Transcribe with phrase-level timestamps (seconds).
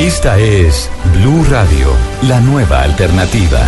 [0.00, 1.88] Esta es Blue Radio,
[2.26, 3.60] la nueva alternativa.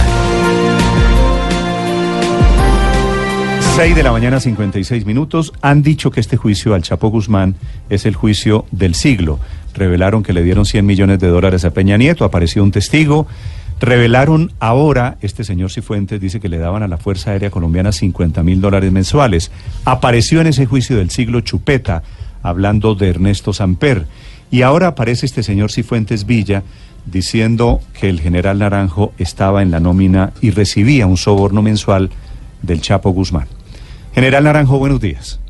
[3.76, 5.52] 6 de la mañana, 56 minutos.
[5.60, 7.56] Han dicho que este juicio al Chapo Guzmán
[7.90, 9.40] es el juicio del siglo.
[9.74, 13.26] Revelaron que le dieron 100 millones de dólares a Peña Nieto, apareció un testigo.
[13.78, 18.42] Revelaron ahora, este señor Cifuentes dice que le daban a la Fuerza Aérea Colombiana 50
[18.42, 19.50] mil dólares mensuales.
[19.84, 22.02] Apareció en ese juicio del siglo Chupeta,
[22.42, 24.06] hablando de Ernesto Samper.
[24.50, 26.62] Y ahora aparece este señor Cifuentes Villa
[27.06, 32.10] diciendo que el general Naranjo estaba en la nómina y recibía un soborno mensual
[32.62, 33.48] del Chapo Guzmán.
[34.14, 35.40] General Naranjo, buenos días.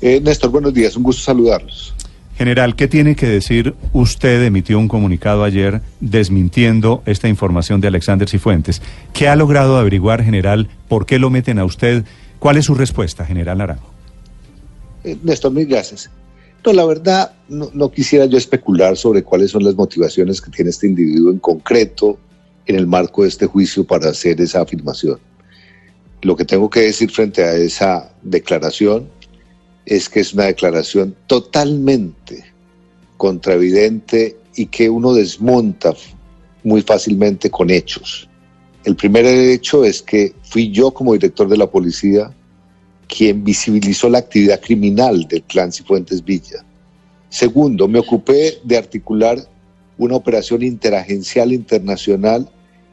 [0.00, 1.94] Eh, Néstor, buenos días, un gusto saludarlos.
[2.36, 3.74] General, ¿qué tiene que decir?
[3.94, 8.82] Usted emitió un comunicado ayer desmintiendo esta información de Alexander Cifuentes.
[9.14, 10.68] ¿Qué ha logrado averiguar, general?
[10.88, 12.04] ¿Por qué lo meten a usted?
[12.38, 13.95] ¿Cuál es su respuesta, general Naranjo?
[15.06, 16.10] Eh, Néstor, mil gracias.
[16.64, 20.70] No, la verdad, no, no quisiera yo especular sobre cuáles son las motivaciones que tiene
[20.70, 22.18] este individuo en concreto
[22.66, 25.20] en el marco de este juicio para hacer esa afirmación.
[26.22, 29.08] Lo que tengo que decir frente a esa declaración
[29.84, 32.44] es que es una declaración totalmente
[33.16, 35.94] contraevidente y que uno desmonta
[36.64, 38.28] muy fácilmente con hechos.
[38.84, 42.34] El primer hecho es que fui yo como director de la policía
[43.08, 46.64] quien visibilizó la actividad criminal del clan Cifuentes Villa.
[47.28, 49.38] Segundo, me ocupé de articular
[49.98, 52.48] una operación interagencial internacional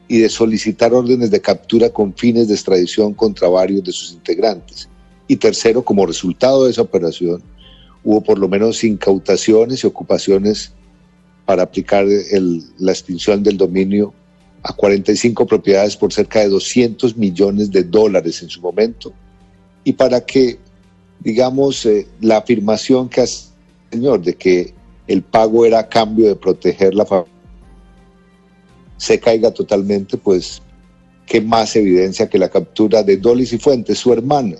[0.08, 4.88] y de solicitar órdenes de captura con fines de extradición contra varios de sus integrantes.
[5.26, 7.42] Y tercero, como resultado de esa operación,
[8.02, 10.72] hubo por lo menos incautaciones y ocupaciones
[11.46, 12.06] para aplicar
[12.78, 14.12] la extinción del dominio
[14.62, 19.12] a 45 propiedades por cerca de 200 millones de dólares en su momento
[19.84, 20.58] y para que,
[21.20, 23.48] digamos, eh, la afirmación que hace
[23.90, 24.74] el señor de que
[25.06, 27.34] el pago era a cambio de proteger la familia
[28.96, 30.62] se caiga totalmente, pues,
[31.26, 34.56] ¿qué más evidencia que la captura de Dolly Cifuentes, su hermana,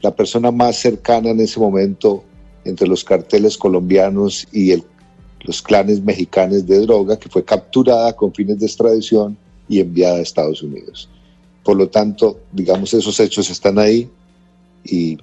[0.00, 2.24] la persona más cercana en ese momento
[2.64, 4.84] entre los carteles colombianos y el,
[5.40, 9.36] los clanes mexicanos de droga, que fue capturada con fines de extradición
[9.68, 11.08] y enviada a Estados Unidos.
[11.64, 14.08] Por lo tanto, digamos, esos hechos están ahí
[14.84, 15.18] y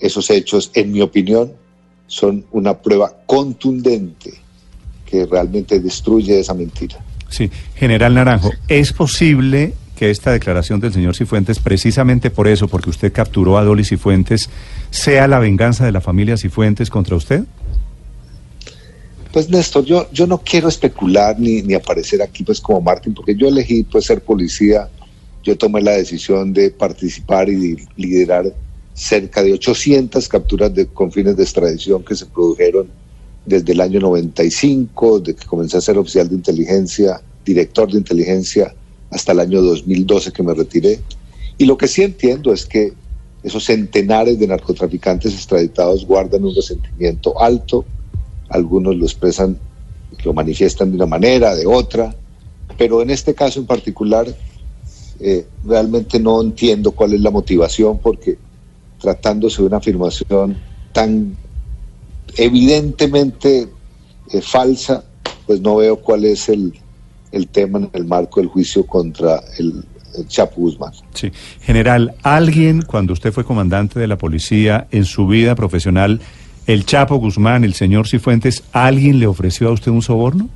[0.00, 1.52] esos hechos, en mi opinión,
[2.06, 4.34] son una prueba contundente
[5.06, 6.96] que realmente destruye esa mentira.
[7.28, 12.90] Sí, general Naranjo, ¿es posible que esta declaración del señor Cifuentes, precisamente por eso, porque
[12.90, 14.50] usted capturó a Dolly Cifuentes,
[14.90, 17.44] sea la venganza de la familia Cifuentes contra usted?
[19.32, 23.34] Pues Néstor, yo, yo no quiero especular ni, ni aparecer aquí pues como Martín, porque
[23.34, 24.88] yo elegí pues ser policía,
[25.42, 28.44] yo tomé la decisión de participar y de liderar
[28.94, 32.88] cerca de 800 capturas de, con fines de extradición que se produjeron
[33.44, 38.74] desde el año 95, de que comencé a ser oficial de inteligencia, director de inteligencia,
[39.10, 41.00] hasta el año 2012 que me retiré.
[41.58, 42.92] Y lo que sí entiendo es que
[43.42, 47.84] esos centenares de narcotraficantes extraditados guardan un resentimiento alto,
[48.48, 49.58] algunos lo expresan,
[50.24, 52.14] lo manifiestan de una manera, de otra,
[52.78, 54.26] pero en este caso en particular
[55.20, 58.38] eh, realmente no entiendo cuál es la motivación porque
[59.04, 60.56] tratándose de una afirmación
[60.92, 61.36] tan
[62.38, 63.68] evidentemente
[64.32, 65.04] eh, falsa,
[65.46, 66.72] pues no veo cuál es el,
[67.30, 69.84] el, tema en el marco del juicio contra el,
[70.16, 70.92] el Chapo Guzmán.
[71.12, 76.22] Sí, general, ¿alguien cuando usted fue comandante de la policía en su vida profesional,
[76.66, 80.48] el Chapo Guzmán, el señor Cifuentes, ¿alguien le ofreció a usted un soborno?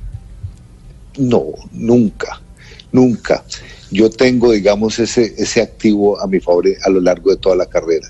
[1.19, 2.41] No, nunca,
[2.91, 3.43] nunca.
[3.91, 7.67] Yo tengo, digamos, ese, ese activo a mi favor a lo largo de toda la
[7.67, 8.07] carrera.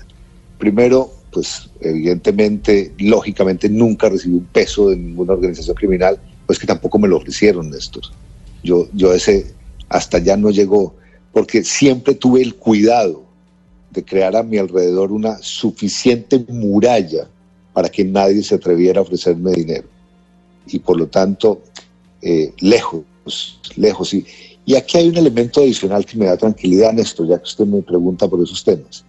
[0.60, 6.98] Primero, pues evidentemente, lógicamente, nunca recibí un peso de ninguna organización criminal, pues que tampoco
[6.98, 8.02] me lo ofrecieron, Néstor.
[8.62, 9.54] Yo, yo ese
[9.88, 10.94] hasta allá no llegó,
[11.32, 13.24] porque siempre tuve el cuidado
[13.90, 17.26] de crear a mi alrededor una suficiente muralla
[17.72, 19.88] para que nadie se atreviera a ofrecerme dinero.
[20.66, 21.62] Y por lo tanto,
[22.20, 24.12] eh, lejos, lejos.
[24.12, 24.26] Y,
[24.66, 27.80] y aquí hay un elemento adicional que me da tranquilidad, Néstor, ya que usted me
[27.80, 29.06] pregunta por esos temas.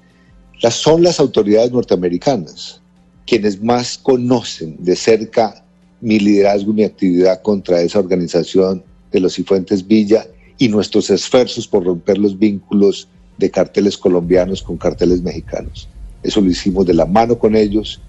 [0.61, 2.81] Las, son las autoridades norteamericanas
[3.25, 5.63] quienes más conocen de cerca
[6.01, 10.25] mi liderazgo mi actividad contra esa organización de los Cifuentes Villa
[10.57, 15.87] y nuestros esfuerzos por romper los vínculos de carteles colombianos con carteles mexicanos.
[16.23, 18.01] Eso lo hicimos de la mano con ellos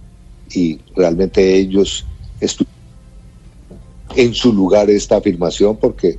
[0.54, 2.04] y realmente ellos
[2.40, 2.72] estuvieron
[4.16, 6.18] en su lugar esta afirmación porque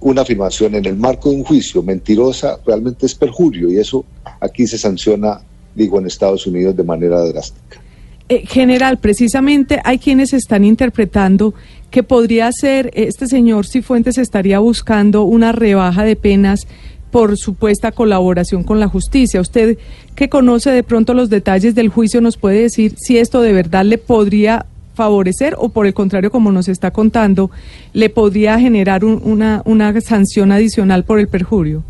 [0.00, 4.04] una afirmación en el marco de un juicio mentirosa realmente es perjurio y eso
[4.40, 5.40] aquí se sanciona,
[5.74, 7.80] digo, en Estados Unidos de manera drástica.
[8.28, 11.54] Eh, general, precisamente hay quienes están interpretando
[11.90, 16.66] que podría ser, este señor Cifuentes estaría buscando una rebaja de penas
[17.10, 19.40] por supuesta colaboración con la justicia.
[19.40, 19.76] Usted
[20.14, 23.84] que conoce de pronto los detalles del juicio nos puede decir si esto de verdad
[23.84, 24.64] le podría
[24.94, 27.50] favorecer o por el contrario, como nos está contando,
[27.92, 31.82] le podría generar una, una sanción adicional por el perjurio.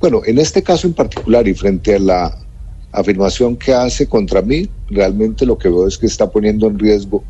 [0.00, 2.38] Bueno, en este caso en particular y frente a la
[2.92, 7.24] afirmación que hace contra mí, realmente lo que veo es que está poniendo en riesgo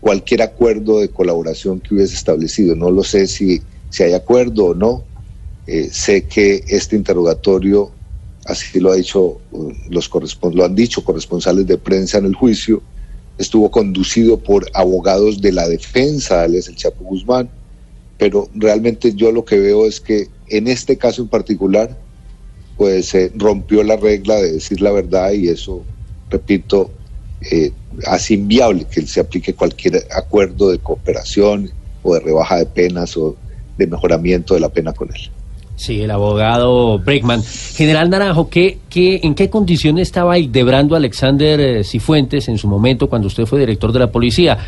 [0.00, 2.74] cualquier acuerdo de colaboración que hubiese establecido.
[2.76, 5.04] No lo sé si, si hay acuerdo o no.
[5.66, 7.90] Eh, sé que este interrogatorio,
[8.46, 10.10] así lo ha dicho uh, los
[10.54, 12.80] lo han dicho corresponsales de prensa en el juicio,
[13.36, 17.50] estuvo conducido por abogados de la defensa, alias el Chapo Guzmán,
[18.16, 21.96] pero realmente yo lo que veo es que en este caso en particular
[22.78, 25.82] pues se rompió la regla de decir la verdad y eso,
[26.30, 26.90] repito,
[27.50, 27.72] eh,
[28.06, 31.70] hace inviable que se aplique cualquier acuerdo de cooperación
[32.04, 33.36] o de rebaja de penas o
[33.76, 35.30] de mejoramiento de la pena con él.
[35.74, 37.42] Sí, el abogado Breckman.
[37.42, 43.08] General Naranjo, ¿qué, qué, en qué condiciones estaba Hildebrando Alexander eh, Cifuentes en su momento
[43.08, 44.58] cuando usted fue director de la policía?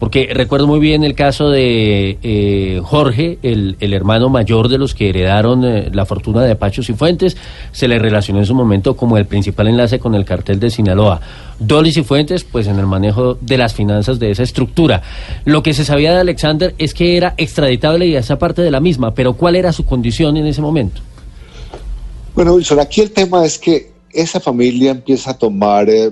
[0.00, 5.10] Porque recuerdo muy bien el caso de eh, Jorge, el, hermano mayor de los que
[5.10, 7.36] heredaron eh, la fortuna de Pachos y Fuentes,
[7.70, 11.20] se le relacionó en su momento como el principal enlace con el cartel de Sinaloa.
[11.58, 15.02] Dolis y Fuentes, pues en el manejo de las finanzas de esa estructura.
[15.44, 18.80] Lo que se sabía de Alexander es que era extraditable y esa parte de la
[18.80, 21.02] misma, pero ¿cuál era su condición en ese momento?
[22.34, 26.10] Bueno, Wilson, aquí el tema es que esa familia empieza a tomar eh,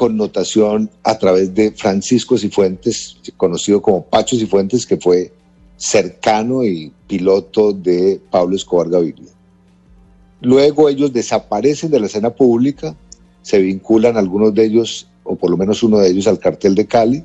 [0.00, 5.30] connotación a través de Francisco Cifuentes, conocido como Pacho Cifuentes, que fue
[5.76, 9.28] cercano y piloto de Pablo Escobar Gaviria.
[10.40, 12.96] Luego ellos desaparecen de la escena pública,
[13.42, 16.86] se vinculan algunos de ellos, o por lo menos uno de ellos, al cartel de
[16.86, 17.22] Cali,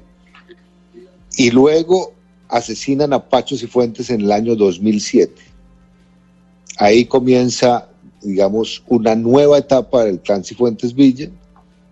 [1.38, 2.12] y luego
[2.50, 5.34] asesinan a Pacho Cifuentes en el año 2007.
[6.78, 7.88] Ahí comienza,
[8.22, 11.30] digamos, una nueva etapa del clan Cifuentes Villa,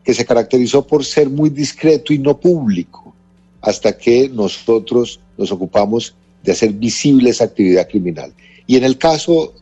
[0.03, 3.13] que se caracterizó por ser muy discreto y no público,
[3.61, 8.33] hasta que nosotros nos ocupamos de hacer visible esa actividad criminal.
[8.67, 9.53] Y en el caso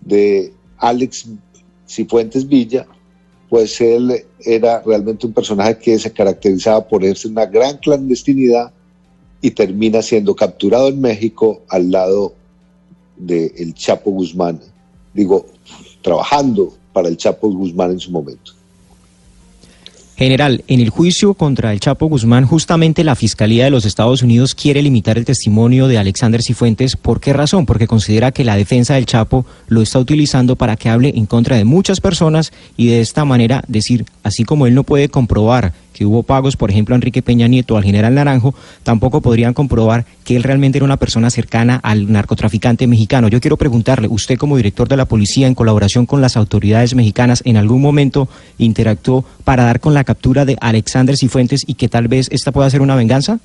[0.00, 1.26] de Alex
[1.88, 2.86] Cifuentes Villa,
[3.48, 8.72] pues él era realmente un personaje que se caracterizaba por ser una gran clandestinidad
[9.40, 12.34] y termina siendo capturado en México al lado
[13.16, 14.60] del Chapo Guzmán,
[15.14, 15.46] digo,
[16.02, 18.52] trabajando para el Chapo Guzmán en su momento.
[20.18, 24.56] General, en el juicio contra el Chapo Guzmán, justamente la Fiscalía de los Estados Unidos
[24.56, 26.96] quiere limitar el testimonio de Alexander Cifuentes.
[26.96, 27.66] ¿Por qué razón?
[27.66, 31.56] Porque considera que la defensa del Chapo lo está utilizando para que hable en contra
[31.56, 36.06] de muchas personas y de esta manera decir, así como él no puede comprobar que
[36.06, 38.54] hubo pagos, por ejemplo, a Enrique Peña Nieto, al general Naranjo,
[38.84, 43.26] tampoco podrían comprobar que él realmente era una persona cercana al narcotraficante mexicano.
[43.26, 47.42] Yo quiero preguntarle, usted como director de la policía, en colaboración con las autoridades mexicanas,
[47.44, 48.28] ¿en algún momento
[48.58, 52.70] interactuó para dar con la captura de Alexander Cifuentes y que tal vez esta pueda
[52.70, 53.40] ser una venganza?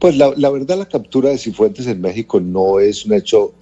[0.00, 3.52] Pues la, la verdad, la captura de Cifuentes en México no es un hecho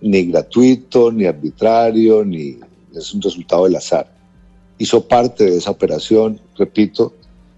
[0.00, 2.56] ni gratuito, ni arbitrario, ni
[2.96, 4.19] es un resultado del azar
[4.80, 7.12] hizo parte de esa operación, repito,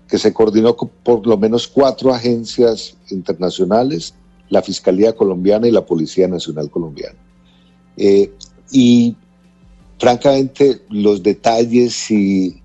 [0.08, 4.12] que se coordinó con por lo menos cuatro agencias internacionales,
[4.50, 7.16] la Fiscalía Colombiana y la Policía Nacional Colombiana.
[7.96, 8.32] Eh,
[8.72, 9.16] y
[9.98, 12.60] francamente los detalles y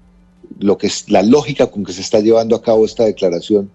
[0.58, 3.70] lo que es la lógica con que se está llevando a cabo esta declaración,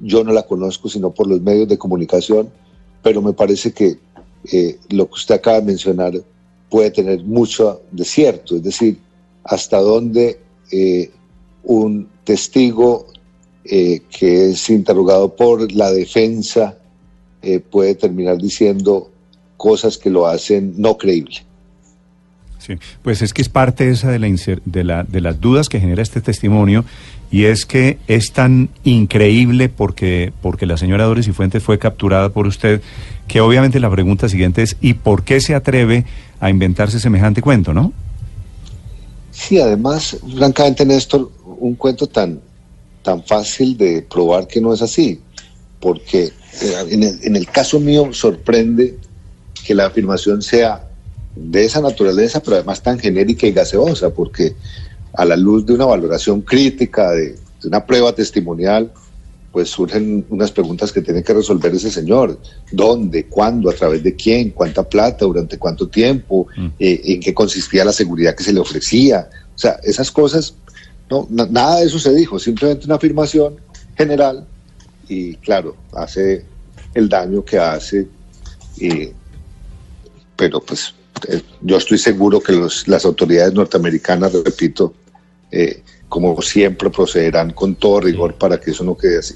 [0.00, 2.48] yo no la conozco sino por los medios de comunicación,
[3.02, 3.98] pero me parece que
[4.50, 6.14] eh, lo que usted acaba de mencionar
[6.70, 8.98] puede tener mucho de cierto, es decir,
[9.44, 11.10] hasta dónde eh,
[11.64, 13.06] un testigo
[13.64, 16.76] eh, que es interrogado por la defensa
[17.42, 19.10] eh, puede terminar diciendo
[19.56, 21.36] cosas que lo hacen no creíble.
[22.58, 24.28] Sí, pues es que es parte esa de, la,
[24.64, 26.84] de, la, de las dudas que genera este testimonio
[27.32, 32.28] y es que es tan increíble porque, porque la señora Doris y Fuentes fue capturada
[32.28, 32.80] por usted
[33.26, 36.04] que obviamente la pregunta siguiente es ¿y por qué se atreve
[36.38, 37.92] a inventarse semejante cuento, no?
[39.32, 42.40] Sí, además, francamente, Néstor, un cuento tan,
[43.02, 45.20] tan fácil de probar que no es así,
[45.80, 48.98] porque eh, en el, en el caso mío sorprende
[49.64, 50.86] que la afirmación sea
[51.34, 54.54] de esa naturaleza, pero además tan genérica y gaseosa, porque
[55.14, 58.92] a la luz de una valoración crítica, de, de una prueba testimonial,
[59.52, 62.40] pues surgen unas preguntas que tiene que resolver ese señor.
[62.70, 63.26] ¿Dónde?
[63.26, 63.68] ¿Cuándo?
[63.68, 64.50] ¿A través de quién?
[64.50, 65.26] ¿Cuánta plata?
[65.26, 66.46] ¿Durante cuánto tiempo?
[66.56, 66.66] Mm.
[66.78, 69.28] Eh, ¿En qué consistía la seguridad que se le ofrecía?
[69.54, 70.54] O sea, esas cosas
[71.10, 73.56] No, na- nada de eso se dijo, simplemente una afirmación
[73.98, 74.46] general
[75.08, 76.42] y claro, hace
[76.94, 78.06] el daño que hace,
[78.78, 79.10] y,
[80.36, 80.94] pero pues
[81.28, 84.94] eh, yo estoy seguro que los, las autoridades norteamericanas, repito,
[85.50, 85.82] eh,
[86.12, 89.32] como siempre procederán con todo rigor para que eso no quede así.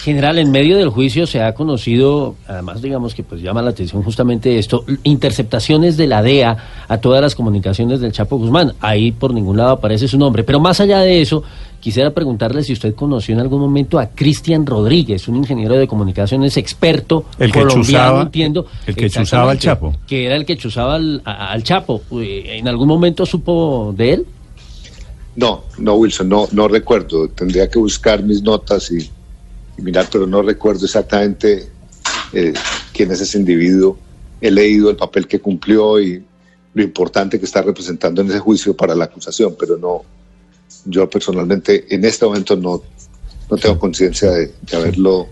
[0.00, 4.02] General, en medio del juicio se ha conocido, además digamos que pues llama la atención
[4.02, 6.56] justamente esto, interceptaciones de la DEA
[6.88, 8.72] a todas las comunicaciones del Chapo Guzmán.
[8.80, 10.44] Ahí por ningún lado aparece su nombre.
[10.44, 11.42] Pero más allá de eso,
[11.80, 16.56] quisiera preguntarle si usted conoció en algún momento a Cristian Rodríguez, un ingeniero de comunicaciones
[16.56, 18.66] experto El que colombiano, chuzaba- entiendo.
[18.86, 19.94] el que chuzaba al Chapo.
[20.06, 22.00] Que era el que chuzaba al, a- al Chapo.
[22.12, 24.26] Eh, ¿En algún momento supo de él?
[25.38, 27.28] No, no, Wilson, no, no recuerdo.
[27.28, 29.08] Tendría que buscar mis notas y,
[29.80, 31.68] mirar, pero no recuerdo exactamente
[32.32, 32.52] eh,
[32.92, 33.96] quién es ese individuo.
[34.40, 36.24] He leído el papel que cumplió y
[36.74, 40.02] lo importante que está representando en ese juicio para la acusación, pero no,
[40.86, 42.82] yo personalmente en este momento no,
[43.48, 45.28] no tengo conciencia de, de haberlo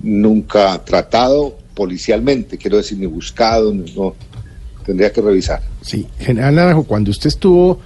[0.00, 4.14] nunca tratado policialmente, quiero decir, ni buscado, no,
[4.86, 5.60] tendría que revisar.
[5.80, 7.80] Sí, General Naranjo, cuando usted estuvo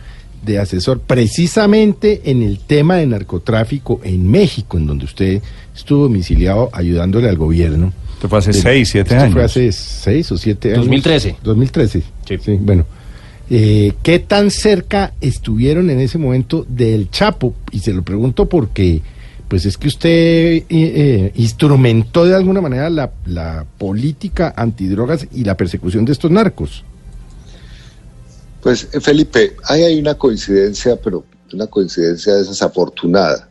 [0.44, 5.42] de asesor precisamente en el tema de narcotráfico en México, en donde usted
[5.74, 7.92] estuvo domiciliado ayudándole al gobierno.
[8.14, 9.34] Esto fue hace de- seis, siete esto años.
[9.34, 10.80] fue hace seis o siete años.
[10.86, 11.36] 2013.
[11.42, 12.02] 2013.
[12.26, 12.58] Sí.
[12.60, 12.84] bueno.
[13.50, 17.54] Eh, ¿Qué tan cerca estuvieron en ese momento del Chapo?
[17.70, 19.00] Y se lo pregunto porque,
[19.48, 25.44] pues es que usted eh, eh, instrumentó de alguna manera la, la política antidrogas y
[25.44, 26.84] la persecución de estos narcos.
[28.62, 33.48] Pues eh, Felipe, ahí hay una coincidencia, pero una coincidencia desafortunada.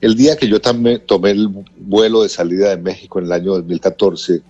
[0.00, 3.52] El día que yo tamé- tomé el vuelo de salida de México en el año
[3.52, 4.42] 2014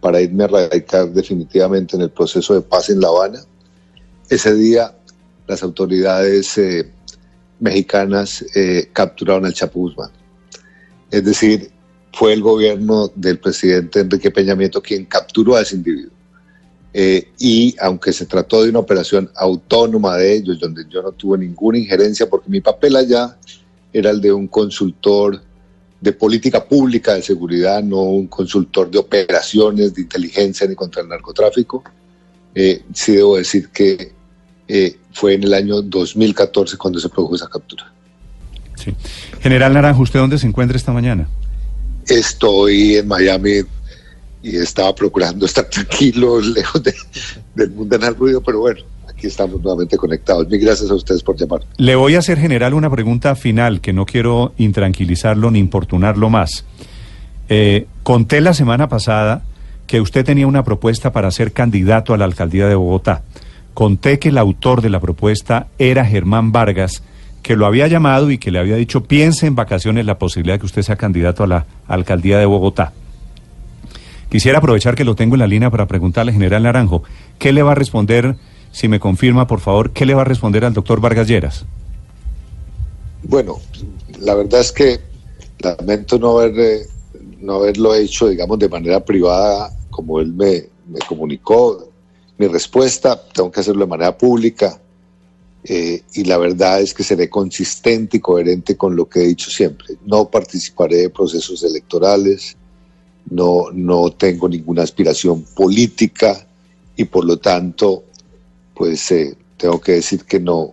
[0.00, 3.40] para irme a radicar definitivamente en el proceso de paz en La Habana,
[4.30, 4.96] ese día
[5.48, 6.90] las autoridades eh,
[7.60, 10.10] mexicanas eh, capturaron al Chapo Guzmán.
[11.10, 11.70] Es decir,
[12.12, 16.11] fue el gobierno del presidente Enrique Peña Nieto quien capturó a ese individuo.
[16.94, 21.38] Eh, y aunque se trató de una operación autónoma de ellos, donde yo no tuve
[21.38, 23.36] ninguna injerencia, porque mi papel allá
[23.92, 25.40] era el de un consultor
[26.00, 31.08] de política pública de seguridad, no un consultor de operaciones de inteligencia ni contra el
[31.08, 31.82] narcotráfico,
[32.54, 34.12] eh, sí debo decir que
[34.68, 37.90] eh, fue en el año 2014 cuando se produjo esa captura.
[38.76, 38.94] Sí.
[39.40, 41.28] General Naranjo, ¿usted dónde se encuentra esta mañana?
[42.06, 43.60] Estoy en Miami
[44.42, 46.94] y estaba procurando estar tranquilo, lejos de-
[47.54, 50.48] del mundanal ruido, pero bueno, aquí estamos nuevamente conectados.
[50.48, 51.60] Mil gracias a ustedes por llamar.
[51.76, 56.64] Le voy a hacer, general, una pregunta final que no quiero intranquilizarlo ni importunarlo más.
[57.48, 59.42] Eh, conté la semana pasada
[59.86, 63.22] que usted tenía una propuesta para ser candidato a la alcaldía de Bogotá.
[63.74, 67.02] Conté que el autor de la propuesta era Germán Vargas,
[67.42, 70.60] que lo había llamado y que le había dicho, piense en vacaciones la posibilidad de
[70.60, 72.92] que usted sea candidato a la alcaldía de Bogotá.
[74.32, 77.02] Quisiera aprovechar que lo tengo en la línea para preguntarle, general Naranjo,
[77.38, 78.36] ¿qué le va a responder,
[78.70, 81.66] si me confirma, por favor, qué le va a responder al doctor Vargas Lleras?
[83.24, 83.58] Bueno,
[84.20, 85.00] la verdad es que
[85.58, 86.86] lamento no haber eh,
[87.42, 90.64] no haberlo hecho, digamos, de manera privada, como él me,
[91.06, 91.90] comunicó.
[92.38, 94.80] Mi respuesta, tengo que hacerlo de manera pública.
[95.64, 99.50] eh, y la verdad es que seré consistente y coherente con lo que he dicho
[99.50, 99.98] siempre.
[100.06, 102.56] No participaré de procesos electorales,
[103.30, 106.46] no, no tengo ninguna aspiración política
[106.96, 108.04] y por lo tanto,
[108.74, 110.72] pues eh, tengo que decir que no,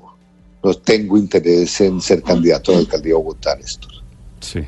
[0.63, 3.91] no tengo interés en ser candidato a la alcaldía de Bogotá, Néstor.
[4.41, 4.61] Sí.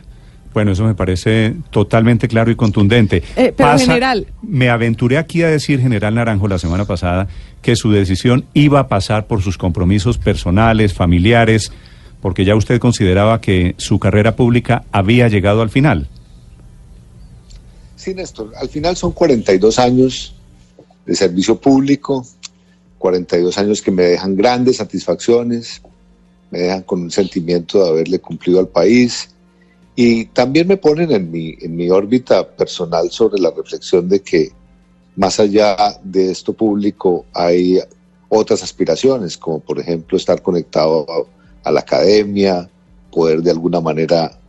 [0.54, 3.24] Bueno, eso me parece totalmente claro y contundente.
[3.38, 4.28] Eh, pero, general.
[4.42, 7.28] Me aventuré aquí a decir, general Naranjo, la semana pasada,
[7.62, 11.72] que su decisión iba a pasar por sus compromisos personales, familiares,
[12.22, 16.10] porque ya usted consideraba que su carrera pública había llegado al final.
[18.02, 20.34] Sí, Néstor, al final son 42 años
[21.06, 22.26] de servicio público,
[22.98, 25.84] 42 años que me dejan grandes satisfacciones,
[26.50, 29.30] me dejan con un sentimiento de haberle cumplido al país
[29.96, 34.50] y también me ponen en mi, en mi órbita personal sobre la reflexión de que
[35.16, 37.82] más allá de esto público hay
[38.30, 42.68] otras aspiraciones, como por ejemplo estar conectado a, a la academia,
[43.12, 44.41] poder de alguna manera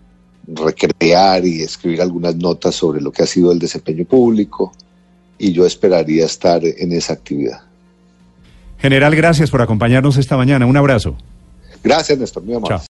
[0.47, 4.73] recrear y escribir algunas notas sobre lo que ha sido el desempeño público
[5.39, 7.61] y yo esperaría estar en esa actividad.
[8.79, 10.67] General, gracias por acompañarnos esta mañana.
[10.67, 11.17] Un abrazo.
[11.83, 12.77] Gracias, Néstor, muy amable.
[12.79, 12.87] Chao.